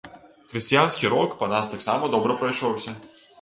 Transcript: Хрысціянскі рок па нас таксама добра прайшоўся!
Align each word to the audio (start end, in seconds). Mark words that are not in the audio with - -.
Хрысціянскі 0.53 1.11
рок 1.13 1.35
па 1.43 1.49
нас 1.53 1.69
таксама 1.75 2.11
добра 2.17 2.39
прайшоўся! 2.41 2.97